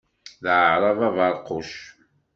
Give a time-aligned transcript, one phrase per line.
[0.43, 1.73] D aɛrab aberquc.